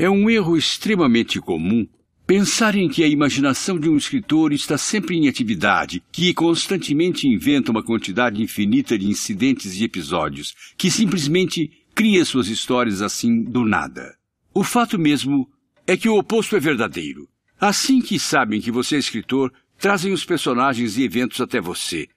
[0.00, 1.86] É um erro extremamente comum
[2.26, 7.70] pensar em que a imaginação de um escritor está sempre em atividade, que constantemente inventa
[7.70, 14.16] uma quantidade infinita de incidentes e episódios, que simplesmente cria suas histórias assim do nada.
[14.54, 15.46] O fato mesmo
[15.86, 17.28] é que o oposto é verdadeiro.
[17.60, 22.08] Assim que sabem que você é escritor, trazem os personagens e eventos até você.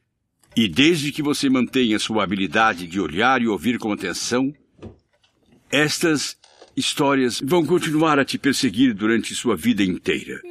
[0.56, 4.54] E desde que você mantenha sua habilidade de olhar e ouvir com atenção,
[5.70, 6.38] estas
[6.76, 10.42] histórias vão continuar a te perseguir durante sua vida inteira.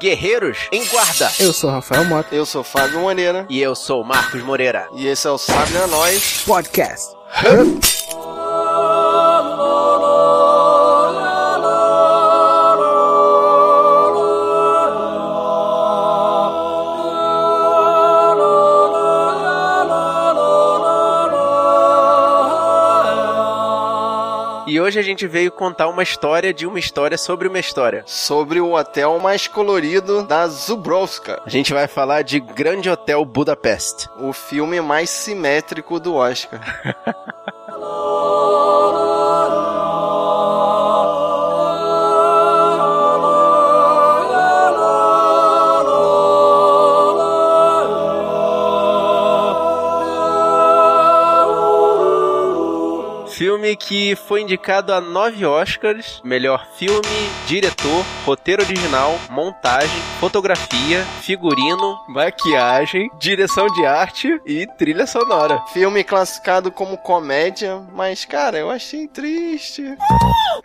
[0.00, 1.32] Guerreiros em Guarda.
[1.40, 2.34] Eu sou Rafael Mota.
[2.34, 3.44] Eu sou Fábio Moreira.
[3.48, 4.88] E eu sou Marcos Moreira.
[4.94, 7.16] E esse é o Sabe a Nós Podcast.
[24.86, 28.04] Hoje a gente veio contar uma história de uma história sobre uma história.
[28.06, 31.42] Sobre o hotel mais colorido da Zubrowska.
[31.44, 34.08] A gente vai falar de Grande Hotel Budapest.
[34.20, 36.60] O filme mais simétrico do Oscar.
[53.66, 57.02] Filme que foi indicado a nove Oscars: melhor filme,
[57.48, 65.60] diretor, roteiro original, montagem, fotografia, figurino, maquiagem, direção de arte e trilha sonora.
[65.72, 69.96] Filme classificado como comédia, mas cara, eu achei triste.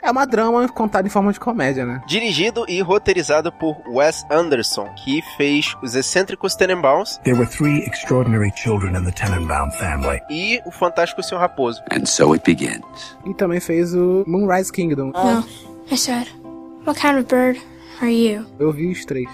[0.04, 2.02] É uma drama contada em forma de comédia, né?
[2.08, 8.52] Dirigido e roteirizado por Wes Anderson, que fez Os Excêntricos Tenenbaums There were three extraordinary
[8.56, 10.22] children in the Tenenbaum family.
[10.30, 11.82] e O Fantástico Senhor Raposo.
[11.92, 12.82] And so it begins.
[13.26, 15.12] E também fez o Moonrise Kingdom.
[15.12, 15.44] No.
[15.92, 16.28] I said,
[16.86, 17.60] What kind of bird
[18.02, 18.46] are you?
[18.60, 19.30] Eu vi os três.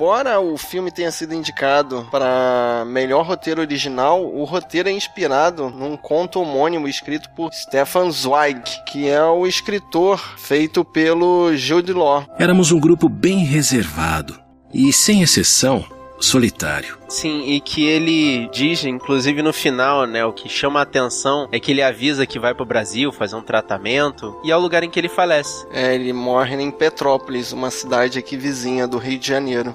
[0.00, 5.94] Embora o filme tenha sido indicado para melhor roteiro original, o roteiro é inspirado num
[5.94, 12.26] conto homônimo escrito por Stefan Zweig, que é o escritor feito pelo Jude Law.
[12.38, 14.40] Éramos um grupo bem reservado
[14.72, 15.84] e, sem exceção,
[16.20, 16.98] solitário.
[17.08, 21.58] Sim, e que ele diz, inclusive no final, né, o que chama a atenção é
[21.58, 24.90] que ele avisa que vai pro Brasil fazer um tratamento e é o lugar em
[24.90, 25.66] que ele falece.
[25.72, 29.74] É, ele morre em Petrópolis, uma cidade aqui vizinha do Rio de Janeiro.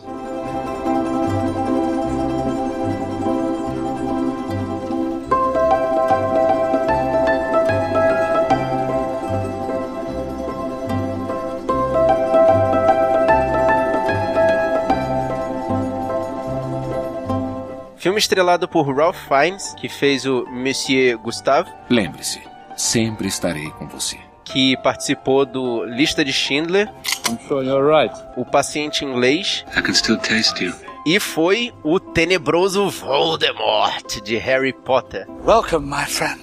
[18.06, 22.40] Filme estrelado por Ralph Fiennes, que fez o Monsieur Gustave, Lembre-se,
[22.78, 24.20] sempre estarei com você.
[24.44, 26.88] que participou do Lista de Schindler,
[27.28, 28.14] I'm sure you're right.
[28.38, 30.72] O Paciente Inglês I can still taste you.
[31.04, 35.26] e foi o tenebroso Voldemort de Harry Potter.
[35.44, 36.40] Welcome, my friend.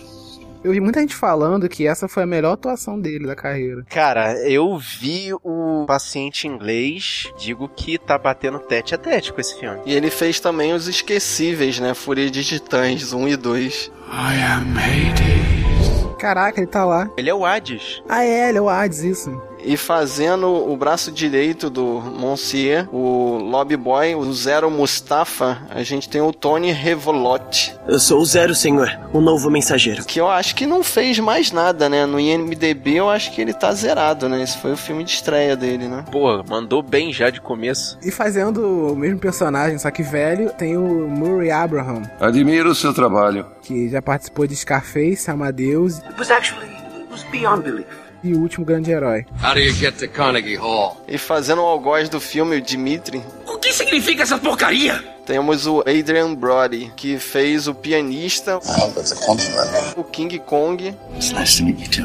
[0.65, 3.85] Eu vi muita gente falando que essa foi a melhor atuação dele da carreira.
[3.91, 9.59] Cara, eu vi o Paciente Inglês, digo que tá batendo tete a tete com esse
[9.59, 9.81] filme.
[9.85, 11.95] E ele fez também os esquecíveis, né?
[11.95, 13.93] Fúria de Titãs 1 e 2.
[14.07, 16.13] I am Hades.
[16.19, 17.11] Caraca, ele tá lá.
[17.17, 18.01] Ele é o Hades.
[18.09, 19.43] Ah, é, ele é o Hades, isso.
[19.65, 26.09] E fazendo o braço direito do Monsieur, o Lobby Boy, o Zero Mustafa, a gente
[26.09, 30.05] tem o Tony Revolote, Eu sou o Zero, senhor, o novo mensageiro.
[30.05, 32.07] que eu acho que não fez mais nada, né?
[32.07, 34.43] No IMDB eu acho que ele tá zerado, né?
[34.43, 36.05] Esse foi o filme de estreia dele, né?
[36.11, 37.99] Pô, mandou bem já de começo.
[38.03, 42.93] E fazendo o mesmo personagem, só que velho, tem o Murray Abraham, Admiro o seu
[42.93, 43.47] trabalho.
[43.63, 47.87] que já participou de Scarface, Amadeus It was actually, it was beyond belief.
[48.23, 49.25] E o último grande herói.
[49.43, 51.03] How do you get to Carnegie Hall?
[51.09, 55.03] E fazendo o algoz do filme, o Dimitri, O que significa essa porcaria?
[55.25, 61.63] temos o Adrian Brody, que fez o pianista, Oh, o King Kong, nice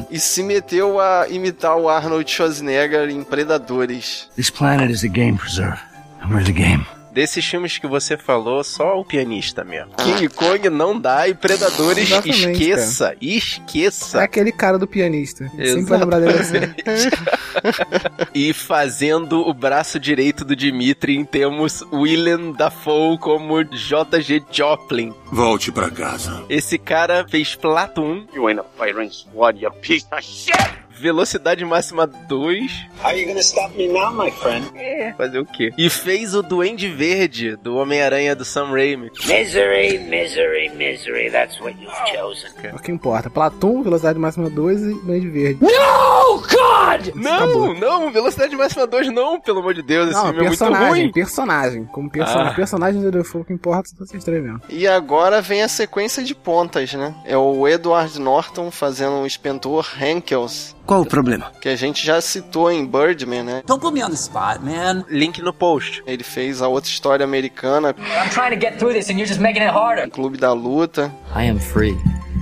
[0.10, 4.30] e se meteu a imitar o Arnold Schwarzenegger em Predadores.
[4.36, 5.80] This planet is a game preserve,
[6.22, 6.86] and we're the game.
[7.18, 9.92] Desses filmes que você falou, só o pianista mesmo.
[9.96, 14.22] King Kong não dá e Predadores Exatamente, esqueça, É esqueça.
[14.22, 15.50] aquele cara do pianista.
[15.50, 16.58] Sempre vai lembrar dele assim.
[18.36, 25.12] E fazendo o braço direito do Dimitri, temos Willem Dafoe como JG Joplin.
[25.32, 26.46] Volte pra casa.
[26.48, 30.54] Esse cara fez Platoon, You ain't a firing squad, you piece of shit!
[31.00, 32.68] Velocidade Máxima 2,
[33.04, 34.66] How are you gonna stop me now, my friend?
[34.76, 35.72] é, fazer o quê?
[35.78, 39.12] E fez o Duende Verde, do Homem-Aranha do Sam Raimi.
[39.28, 42.50] Misery, misery, misery, that's what you've chosen.
[42.64, 43.30] É o que importa.
[43.30, 45.60] Platum, velocidade máxima 2 e Duende Verde.
[45.64, 46.17] Oh,
[46.58, 47.16] God!
[47.16, 47.74] Não, Acabou.
[47.76, 50.90] não, Velocidade Máxima 2 não, pelo amor de Deus, esse Não, filme é muito personagem,
[51.04, 51.12] ruim.
[51.12, 51.86] personagem.
[51.86, 52.52] Como personagem.
[52.52, 52.56] Ah.
[52.56, 54.62] Personagem do Defoe que importa são vocês três mesmo.
[54.70, 57.14] E agora vem a sequência de pontas, né?
[57.26, 61.52] É o Edward Norton fazendo o inspetor Hankels, Qual o problema?
[61.62, 63.64] que a gente já citou em Birdman, né?
[63.66, 65.06] Don't put me on the spot, man.
[65.10, 66.02] Link no post.
[66.08, 69.40] Ele fez a outra história americana, I'm trying to get through this and you're just
[69.42, 70.10] making it harder.
[70.10, 71.98] Clube da Luta I am free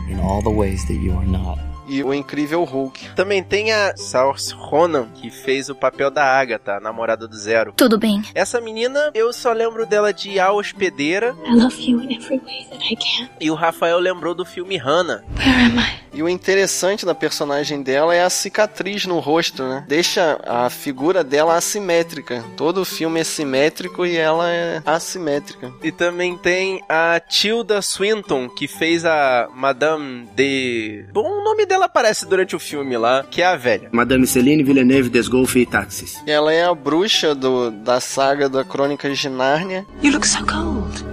[0.09, 1.59] in all the ways that you are not.
[1.87, 3.09] E o Incrível Hulk.
[3.15, 7.73] Também tem a Saoirse Ronan, que fez o papel da Agatha, a namorada do Zero.
[7.75, 8.21] Tudo bem.
[8.33, 12.65] Essa menina, eu só lembro dela de A Hospedeira, I love you in every way
[12.69, 13.29] that I can.
[13.39, 15.23] e o Rafael lembrou do filme Hannah.
[15.37, 16.04] Where am I?
[16.15, 19.83] E o interessante da personagem dela é a cicatriz no rosto, né?
[19.85, 22.41] Deixa a figura dela assimétrica.
[22.55, 25.73] Todo o filme é simétrico e ela é assimétrica.
[25.83, 31.03] E também tem a Tilda Swinton, que fez a Madame de...
[31.11, 33.89] Bom, o nome dela aparece durante o filme lá, que é a velha.
[33.91, 36.21] Madame Celine Villeneuve Desgolfe e Taxis.
[36.25, 41.03] Ela é a bruxa do, da saga da Crônicas de Nárnia You look so cold.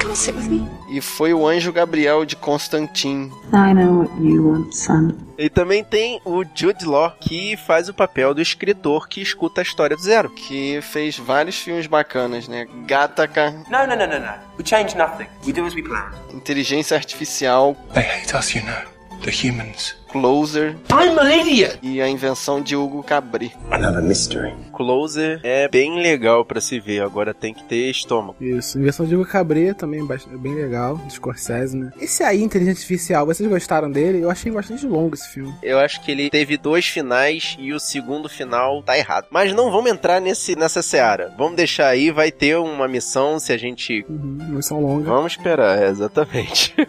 [0.00, 0.68] Come sit with me.
[0.88, 3.32] E foi o anjo Gabriel de Constantine.
[3.52, 5.12] I know what you want, son.
[5.38, 9.62] E também tem o Jude Law, que faz o papel do escritor que escuta a
[9.62, 10.30] história do Zero.
[10.30, 12.66] Que fez vários filmes bacanas, né?
[12.86, 14.32] Gataca, No, no, no, no, no.
[14.58, 15.26] We change nothing.
[15.46, 16.14] We do as we planned.
[16.32, 18.96] Inteligência Artificial, They hate us, you know.
[19.22, 19.96] The humans.
[20.10, 21.78] Closer I'm an idiot!
[21.82, 23.52] e a invenção de Hugo Cabri.
[23.70, 24.54] Another mystery.
[24.72, 28.36] Closer é bem legal pra se ver, agora tem que ter estômago.
[28.40, 28.78] Isso.
[28.78, 30.96] Inversão de Hugo Cabret também é é bem legal.
[30.96, 31.92] Do Scorsese, né?
[32.00, 34.22] Esse aí, Inteligência Artificial, vocês gostaram dele?
[34.22, 35.54] Eu achei bastante longo esse filme.
[35.62, 39.26] Eu acho que ele teve dois finais e o segundo final tá errado.
[39.30, 41.34] Mas não vamos entrar nesse, nessa seara.
[41.36, 44.04] Vamos deixar aí, vai ter uma missão se a gente.
[44.08, 45.06] Uhum, não são longas.
[45.06, 46.74] Vamos esperar, é, exatamente.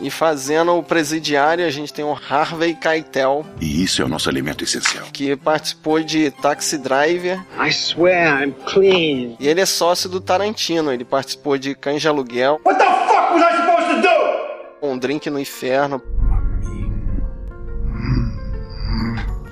[0.00, 4.28] E fazendo o presidiário, a gente tem o Harvey Keitel, E isso é o nosso
[4.28, 5.04] alimento essencial.
[5.12, 7.38] que participou de Taxi Driver.
[7.58, 9.36] I swear I'm clean.
[9.40, 10.92] E ele é sócio do Tarantino.
[10.92, 14.86] Ele participou de Cães de Aluguel, What the fuck was I supposed to do?
[14.86, 16.00] Um Drink no Inferno,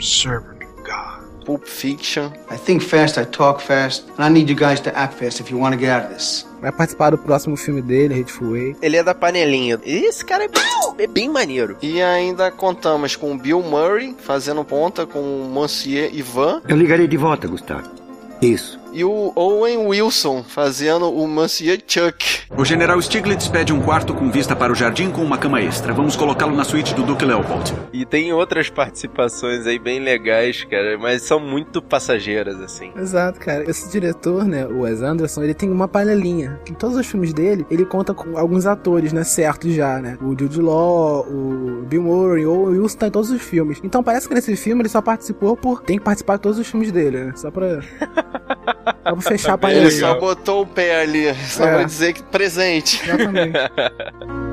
[0.00, 1.44] Servant of God.
[1.46, 2.32] Pulp Fiction.
[2.50, 5.50] I think fast, I talk fast, and I need you guys to act fast if
[5.50, 6.44] you want to get out of this.
[6.66, 8.76] Vai participar do próximo filme dele, Hateful Way.
[8.82, 9.78] Ele é da panelinha.
[9.84, 11.76] E esse cara é bem, é bem maneiro.
[11.80, 17.06] E ainda contamos com o Bill Murray fazendo ponta com o Monsieur Ivan Eu ligarei
[17.06, 17.88] de volta, Gustavo.
[18.42, 18.80] Isso.
[18.92, 22.35] e o Owen Wilson fazendo o Monsieur Chuck.
[22.54, 25.92] O general Stiglitz pede um quarto com vista para o jardim com uma cama extra.
[25.92, 27.74] Vamos colocá-lo na suíte do Duque Leopold.
[27.92, 32.92] E tem outras participações aí bem legais, cara, mas são muito passageiras, assim.
[32.96, 33.68] Exato, cara.
[33.68, 36.58] Esse diretor, né, o Wes Anderson, ele tem uma panelinha.
[36.70, 40.16] Em todos os filmes dele, ele conta com alguns atores, né, certos já, né?
[40.22, 43.80] O Jude Law, o Bill Murray, ou o Wilson tá em todos os filmes.
[43.82, 45.82] Então parece que nesse filme ele só participou por...
[45.82, 47.32] Tem que participar de todos os filmes dele, né?
[47.34, 47.80] Só pra...
[49.02, 49.88] só pra fechar a panelinha.
[49.88, 51.74] Ele só botou o pé ali, só É.
[51.74, 53.00] pra dizer que presente.
[53.02, 53.58] Exatamente.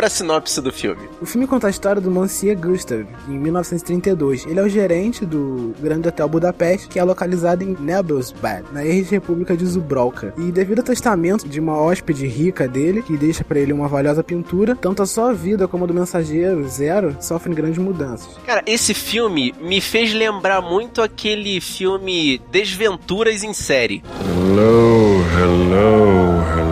[0.00, 1.10] pra sinopse do filme.
[1.20, 4.46] O filme conta a história do Monsieur Gustav, em 1932.
[4.46, 9.54] Ele é o gerente do Grande Hotel Budapeste, que é localizado em Nebelsbad, na ex-república
[9.54, 10.32] de Zubrowka.
[10.38, 14.24] E devido ao testamento de uma hóspede rica dele, que deixa pra ele uma valiosa
[14.24, 18.38] pintura, tanto a sua vida como a do mensageiro, Zero, sofrem grandes mudanças.
[18.46, 24.02] Cara, esse filme me fez lembrar muito aquele filme Desventuras em Série.
[24.24, 26.69] Hello, hello, hello.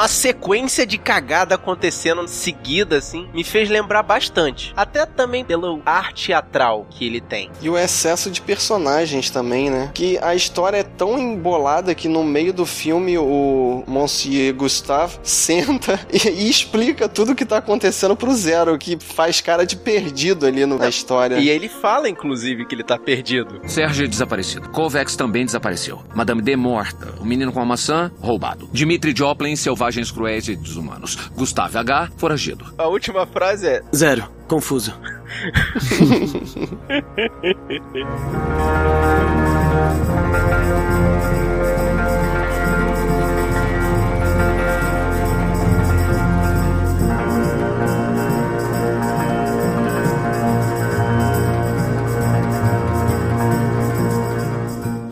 [0.00, 4.72] Uma sequência de cagada acontecendo seguida, assim, me fez lembrar bastante.
[4.74, 7.50] Até também pelo ar teatral que ele tem.
[7.60, 9.90] E o excesso de personagens também, né?
[9.92, 16.00] Que a história é tão embolada que no meio do filme o Monsieur Gustave senta
[16.10, 20.46] e, e explica tudo o que tá acontecendo pro Zero, que faz cara de perdido
[20.46, 21.36] ali no, na história.
[21.36, 23.60] E ele fala, inclusive, que ele tá perdido.
[23.66, 24.70] Sérgio é desaparecido.
[24.70, 26.02] Kovacs também desapareceu.
[26.14, 27.12] Madame D morta.
[27.20, 28.66] O menino com a maçã, roubado.
[28.72, 29.54] Dimitri Joplin,
[29.90, 31.16] selvagens cruéis e desumanos.
[31.34, 32.64] Gustave H, foragido.
[32.78, 33.82] A última frase é...
[33.94, 34.28] Zero.
[34.46, 34.94] Confuso.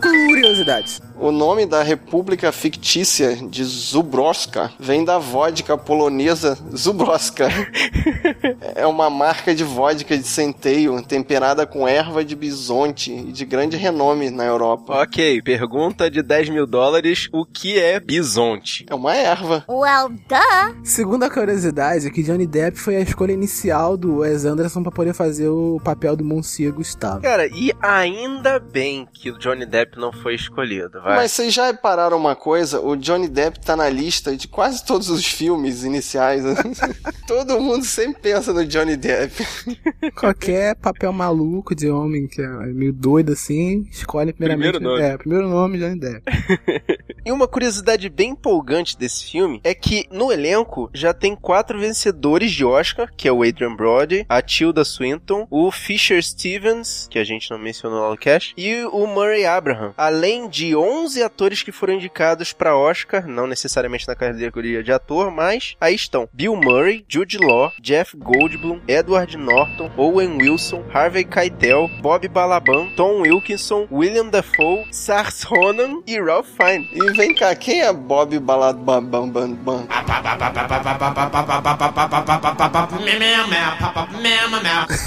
[0.00, 1.07] Curiosidades.
[1.20, 7.48] O nome da república fictícia de Zubrowska vem da vodka polonesa Zubrowska.
[8.76, 13.76] é uma marca de vodka de centeio temperada com erva de bisonte e de grande
[13.76, 15.02] renome na Europa.
[15.02, 18.86] Ok, pergunta de 10 mil dólares: o que é bisonte?
[18.88, 19.64] É uma erva.
[19.68, 20.84] Well, duh.
[20.84, 25.14] Segunda curiosidade é que Johnny Depp foi a escolha inicial do Wes Anderson pra poder
[25.14, 27.22] fazer o papel do Monsieur Gustavo.
[27.22, 31.16] Cara, e ainda bem que o Johnny Depp não foi escolhido, vai.
[31.16, 32.80] Mas vocês já repararam uma coisa?
[32.80, 36.42] O Johnny Depp tá na lista de quase todos os filmes iniciais.
[37.26, 39.46] Todo mundo sempre pensa no Johnny Depp.
[40.14, 44.72] Qualquer papel maluco de homem que é meio doido assim, escolhe primeiramente.
[44.72, 45.02] Primeiro nome.
[45.02, 46.22] É, primeiro nome Johnny Depp.
[47.28, 52.50] E uma curiosidade bem empolgante desse filme é que no elenco já tem quatro vencedores
[52.50, 57.24] de Oscar, que é o Adrian Brody, a Tilda Swinton, o Fisher Stevens, que a
[57.24, 61.72] gente não mencionou lá no cast, e o Murray Abraham, além de 11 atores que
[61.72, 67.04] foram indicados para Oscar, não necessariamente na categoria de ator, mas aí estão Bill Murray,
[67.08, 74.28] Jude Law, Jeff Goldblum, Edward Norton, Owen Wilson, Harvey Keitel, Bob Balaban, Tom Wilkinson, William
[74.28, 76.88] Dafoe, Sars Ronan e Ralph Fiennes.
[76.92, 79.08] E vem cá, quem é Bob Balabam?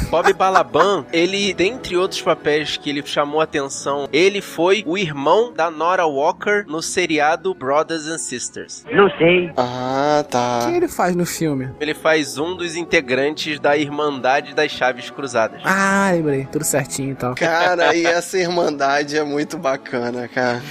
[0.10, 5.70] Bob Balaban, ele, dentre outros papéis que ele chamou atenção, ele foi o irmão da
[5.82, 8.86] Nora Walker no seriado Brothers and Sisters.
[8.94, 9.52] Não sei.
[9.58, 10.60] Ah, tá.
[10.62, 11.72] O que ele faz no filme?
[11.80, 15.60] Ele faz um dos integrantes da Irmandade das Chaves Cruzadas.
[15.66, 16.48] Ah, lembrei.
[16.52, 17.34] Tudo certinho e tal.
[17.34, 20.62] Cara, e essa irmandade é muito bacana, cara.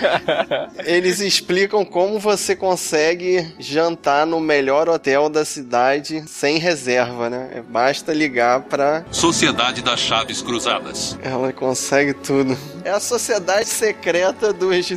[0.86, 7.62] Eles explicam como você consegue jantar no melhor hotel da cidade sem reserva, né?
[7.68, 9.04] Basta ligar pra.
[9.10, 11.18] Sociedade das Chaves Cruzadas.
[11.22, 12.56] Ela consegue tudo.
[12.82, 14.88] É a sociedade secreta dos,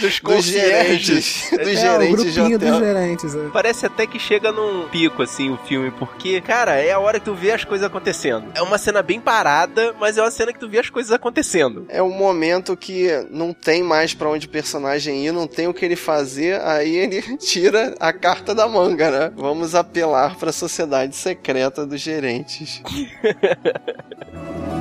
[0.00, 1.06] dos, concierges.
[1.06, 1.50] gerentes.
[1.50, 2.70] Dos É, gerentes de grupinho hotel.
[2.70, 3.34] dos gerentes.
[3.34, 3.48] é.
[3.52, 7.24] Parece até que chega num pico, assim, o filme, porque, cara, é a hora que
[7.24, 8.46] tu vê as coisas acontecendo.
[8.54, 11.86] É uma cena bem parada, mas é uma cena que tu vê as coisas acontecendo.
[11.88, 15.74] É um momento que não tem mais pra onde o personagem ir, não tem o
[15.74, 19.32] que ele fazer, aí ele tira a carta da manga, né?
[19.36, 22.82] Vamos apelar pra sociedade secreta dos gerentes.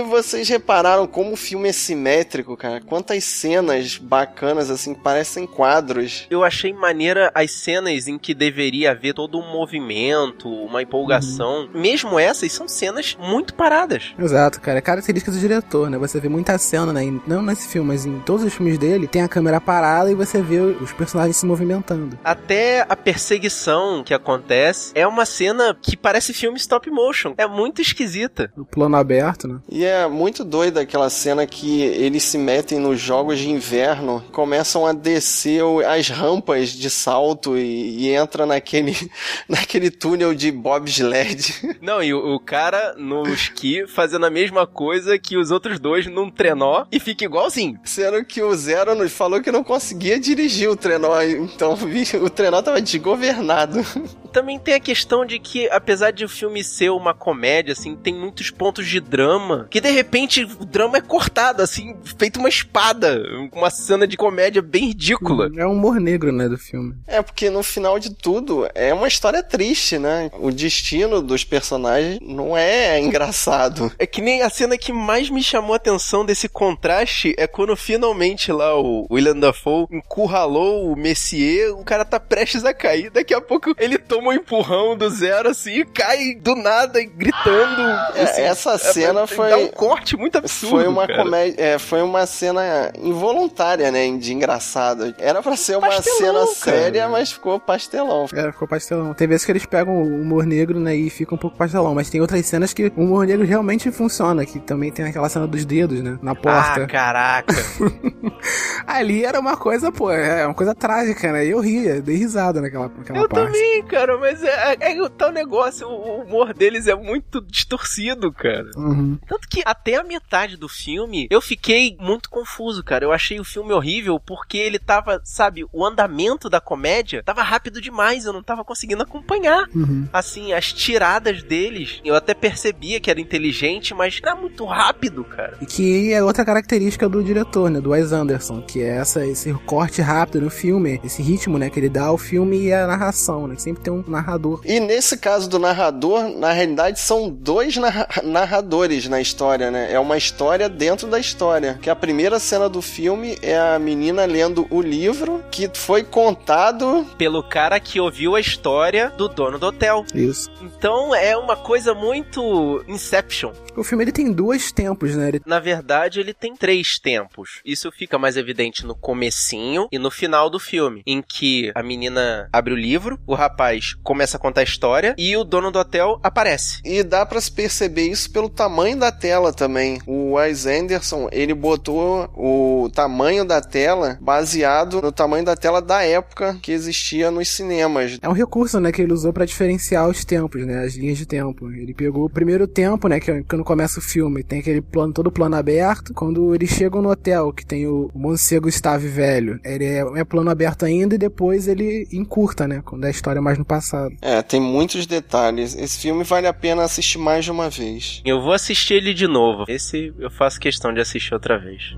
[0.00, 2.80] E vocês repararam como o filme é simétrico, cara?
[2.80, 6.26] Quantas cenas bacanas, assim, parecem quadros.
[6.30, 11.68] Eu achei maneira as cenas em que deveria haver todo um movimento, uma empolgação.
[11.74, 14.14] Mesmo essas são cenas muito paradas.
[14.18, 14.78] Exato, cara.
[14.78, 15.98] É característica do diretor, né?
[15.98, 17.02] Você vê muita cena, né?
[17.26, 20.40] Não nesse filme, mas em todos os filmes dele, tem a câmera parada e você
[20.40, 22.18] vê os personagens se movimentando.
[22.24, 27.34] Até a perseguição que acontece é uma cena que parece filme stop motion.
[27.36, 28.50] É muito esquisita.
[28.56, 29.60] O plano aberto, né?
[29.68, 34.86] E é muito doida aquela cena que eles se metem nos jogos de inverno, começam
[34.86, 38.94] a descer as rampas de salto e, e entra naquele,
[39.48, 41.78] naquele túnel de bobsled.
[41.82, 46.06] Não, e o, o cara no esqui fazendo a mesma coisa que os outros dois
[46.06, 47.78] num trenó e fica igualzinho.
[47.84, 51.76] Sendo que o Zero nos falou que não conseguia dirigir o trenó, então
[52.22, 53.84] o trenó tava desgovernado.
[54.32, 58.14] Também tem a questão de que, apesar de o filme ser uma comédia, assim, tem
[58.14, 63.22] muitos pontos de drama, que de repente o drama é cortado, assim, feito uma espada,
[63.52, 65.50] uma cena de comédia bem ridícula.
[65.56, 66.94] É o humor negro, né, do filme.
[67.06, 70.30] É, porque no final de tudo é uma história triste, né?
[70.38, 73.90] O destino dos personagens não é engraçado.
[74.00, 77.76] É que nem a cena que mais me chamou a atenção desse contraste é quando
[77.76, 83.34] finalmente lá o William Dafoe encurralou o Messier, o cara tá prestes a cair, daqui
[83.34, 87.82] a pouco ele toma um empurrão do zero assim e cai do nada gritando.
[88.14, 90.76] É, assim, essa cena é, foi dá um corte muito absurdo.
[90.76, 91.22] Foi uma cara.
[91.22, 95.14] comédia, é, foi uma cena involuntária, né, de engraçado.
[95.18, 96.82] Era pra ser uma Pastelão, cena cara.
[96.82, 98.26] séria, mas ficou pastelão.
[98.34, 99.14] É, ficou pastelão.
[99.14, 102.10] Tem vezes que eles pegam o humor negro, né, e fica um pouco pastelão, mas
[102.10, 105.64] tem outras cenas que o humor negro realmente funciona, que também tem aquela cena dos
[105.64, 106.84] dedos, né, na porta.
[106.84, 107.54] Ah, caraca.
[108.86, 112.60] Ali era uma coisa, pô, é uma coisa trágica, né, e eu ria, dei risada
[112.60, 113.46] naquela, naquela Eu parte.
[113.46, 117.40] também, cara, mas é, é, é o tal negócio, o, o humor deles é muito
[117.40, 118.70] distorcido, cara.
[118.76, 119.18] Uhum.
[119.26, 123.04] Tanto que até a metade do filme eu fiquei muito confuso, cara.
[123.04, 127.80] Eu achei o filme horrível porque ele tava, sabe, o andamento da comédia tava rápido
[127.80, 129.68] demais, eu não tava conseguindo acompanhar.
[129.74, 130.08] Uhum.
[130.12, 135.56] Assim, as tiradas deles, eu até percebia que era inteligente, mas era muito rápido, cara.
[135.60, 139.52] E que é outra característica do diretor, né, do Wes Anderson, que é essa, esse
[139.66, 143.46] corte rápido no filme, esse ritmo, né, que ele dá ao filme e a narração,
[143.46, 144.60] né, que sempre tem um narrador.
[144.64, 149.92] E nesse caso do narrador, na realidade são dois narra- narradores na história, né?
[149.92, 151.78] É uma história dentro da história.
[151.80, 157.06] Que a primeira cena do filme é a menina lendo o livro que foi contado
[157.18, 160.04] Pelo cara que ouviu a história do dono do hotel.
[160.14, 160.50] Isso.
[160.62, 163.52] Então é uma coisa muito Inception.
[163.76, 165.28] O filme ele tem dois tempos, né?
[165.28, 165.40] Ele...
[165.46, 167.60] Na verdade, ele tem três tempos.
[167.64, 172.48] Isso fica mais evidente no comecinho e no final do filme, em que a menina
[172.52, 176.18] abre o livro, o rapaz começa a contar a história e o dono do hotel
[176.22, 176.80] aparece.
[176.84, 180.00] E dá pra se perceber isso pelo tamanho da tela também.
[180.06, 186.02] O Wes Anderson, ele botou o tamanho da tela baseado no tamanho da tela da
[186.02, 188.18] época que existia nos cinemas.
[188.20, 191.26] É um recurso, né, que ele usou pra diferenciar os tempos, né, as linhas de
[191.26, 191.70] tempo.
[191.70, 195.12] Ele pegou o primeiro tempo, né, que é quando começa o filme, tem aquele plano,
[195.12, 196.14] todo plano aberto.
[196.14, 200.50] Quando eles chegam no hotel, que tem o Monse Gustave velho, ele é, é plano
[200.50, 203.79] aberto ainda e depois ele encurta, né, quando é a história mais no passado.
[204.20, 205.74] É, tem muitos detalhes.
[205.74, 208.20] Esse filme vale a pena assistir mais de uma vez.
[208.24, 209.64] Eu vou assistir ele de novo.
[209.68, 211.94] Esse eu faço questão de assistir outra vez.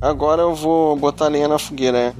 [0.00, 2.14] Agora eu vou botar lenha na fogueira.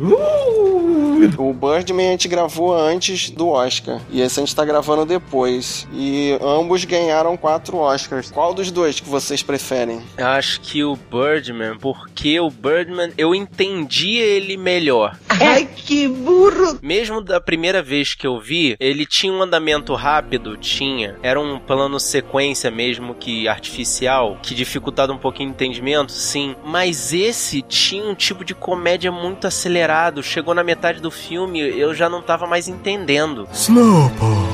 [1.37, 4.01] O Birdman a gente gravou antes do Oscar.
[4.11, 5.87] E esse a gente tá gravando depois.
[5.93, 8.31] E ambos ganharam quatro Oscars.
[8.31, 10.01] Qual dos dois que vocês preferem?
[10.17, 15.19] Eu acho que o Birdman, porque o Birdman eu entendi ele melhor.
[15.29, 16.79] Ai, que burro!
[16.83, 21.17] Mesmo da primeira vez que eu vi, ele tinha um andamento rápido, tinha.
[21.23, 26.55] Era um plano sequência mesmo que artificial, que dificultava um pouquinho o entendimento, sim.
[26.65, 30.23] Mas esse tinha um tipo de comédia muito acelerado.
[30.23, 33.49] Chegou na metade do filme, eu já não tava mais entendendo.
[33.53, 34.48] Snowball.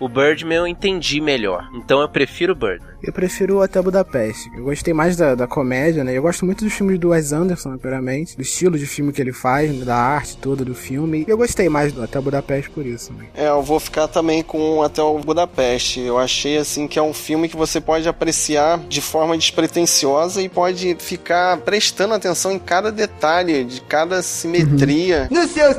[0.00, 1.68] O Birdman eu entendi melhor.
[1.74, 2.90] Então eu prefiro o Birdman.
[3.02, 4.50] Eu prefiro o Hotel Budapeste.
[4.54, 6.16] Eu gostei mais da, da comédia, né?
[6.16, 8.36] Eu gosto muito dos filmes do Wes Anderson, primeiramente.
[8.36, 11.24] Do estilo de filme que ele faz, da arte toda do filme.
[11.26, 13.12] E eu gostei mais do Hotel Budapeste por isso.
[13.12, 13.26] Né?
[13.34, 16.00] É, eu vou ficar também com Até o Budapeste.
[16.00, 20.48] Eu achei assim que é um filme que você pode apreciar de forma despretensiosa e
[20.48, 25.28] pode ficar prestando atenção em cada detalhe, de cada simetria.
[25.30, 25.76] Nos seus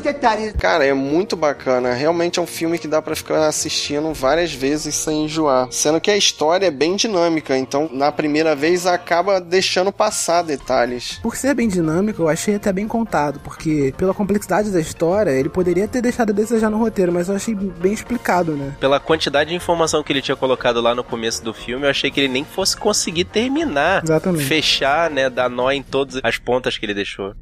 [0.00, 0.54] detalhes.
[0.58, 1.92] Cara, é muito bacana.
[1.92, 5.68] Realmente é um filme que dá pra ficar assistindo várias vezes sem enjoar.
[5.70, 11.18] Sendo que a história é bem dinâmica, então na primeira vez acaba deixando passar detalhes.
[11.22, 15.48] Por ser bem dinâmico, eu achei até bem contado, porque pela complexidade da história, ele
[15.48, 18.74] poderia ter deixado a desejar no roteiro, mas eu achei bem explicado, né?
[18.80, 22.10] Pela quantidade de informação que ele tinha colocado lá no começo do filme, eu achei
[22.10, 24.02] que ele nem fosse conseguir terminar.
[24.04, 24.44] Exatamente.
[24.44, 25.30] Fechar, né?
[25.30, 27.34] Dar nó em todas as pontas que ele deixou.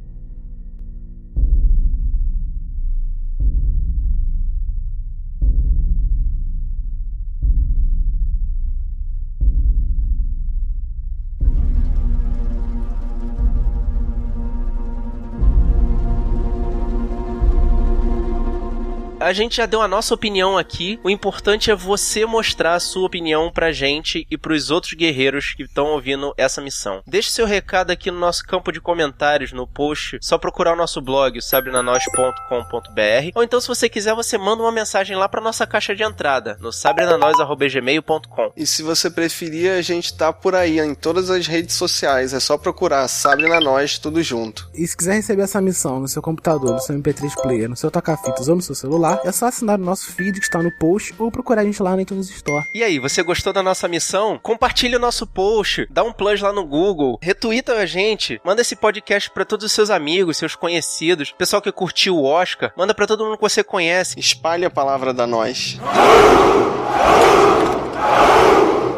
[19.25, 21.01] A gente já deu a nossa opinião aqui.
[21.03, 25.63] O importante é você mostrar a sua opinião pra gente e pros outros guerreiros que
[25.63, 27.03] estão ouvindo essa missão.
[27.07, 30.19] Deixe seu recado aqui no nosso campo de comentários, no post.
[30.21, 33.31] Só procurar o nosso blog, sabrenanois.com.br.
[33.35, 36.59] Ou então, se você quiser, você manda uma mensagem lá pra nossa caixa de entrada,
[36.61, 38.53] no sabrenanois.gmail.com.
[38.55, 42.35] E se você preferir, a gente tá por aí em todas as redes sociais.
[42.35, 44.69] É só procurar Sabre na Nós, tudo junto.
[44.75, 47.91] E se quiser receber essa missão no seu computador, no seu MP3 player, no seu
[47.91, 51.15] toca-fitas ou no seu celular, é só assinar o nosso feed que está no post
[51.19, 52.65] ou procurar a gente lá na iTunes Store.
[52.75, 54.39] E aí, você gostou da nossa missão?
[54.43, 58.77] Compartilhe o nosso post, dá um plus lá no Google, retuita a gente, manda esse
[58.77, 63.07] podcast para todos os seus amigos, seus conhecidos, pessoal que curtiu o Oscar, manda para
[63.07, 64.19] todo mundo que você conhece.
[64.19, 65.79] Espalhe a palavra da nós.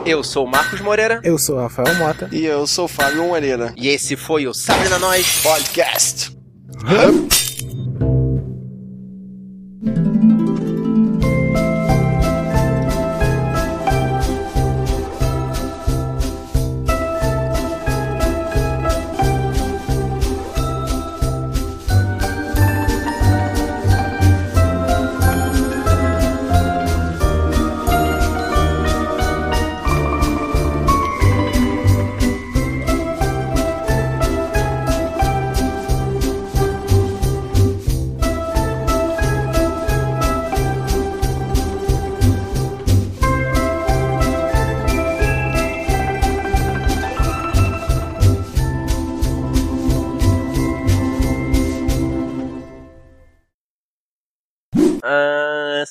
[0.07, 1.21] Eu sou o Marcos Moreira.
[1.25, 2.29] Eu sou o Rafael Mota.
[2.31, 3.75] E eu sou o Fábio Moreira.
[3.77, 6.31] E esse foi o Sabre na Nós Podcast.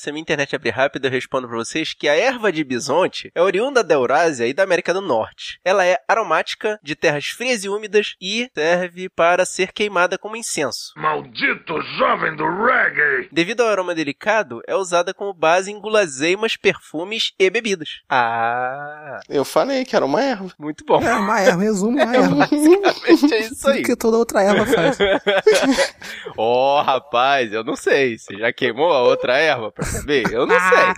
[0.06, 3.32] Se a minha internet abrir rápido, eu respondo pra vocês que a erva de bisonte
[3.34, 5.60] é oriunda da Eurásia e da América do Norte.
[5.66, 10.94] Ela é aromática, de terras frias e úmidas e serve para ser queimada como incenso.
[10.96, 13.30] Maldito jovem do reggae!
[13.32, 18.02] Devido ao aroma delicado, é usada como base em guloseimas, perfumes e bebidas.
[18.08, 20.52] Ah, Eu falei que era uma erva.
[20.60, 21.02] muito bom.
[21.02, 22.36] É uma erva, resumo, uma erva.
[22.36, 23.82] Basicamente é isso aí.
[23.82, 24.98] Que toda outra erva faz.
[26.38, 28.18] Ó, rapaz, eu não sei.
[28.20, 30.32] Você já queimou a outra erva pra saber?
[30.32, 30.94] Eu não sei.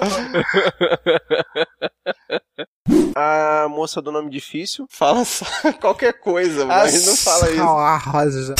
[3.14, 4.86] A moça do nome difícil.
[4.90, 5.44] Fala só
[5.80, 7.62] qualquer coisa, mas não fala isso.
[7.62, 8.54] Ah, rosa.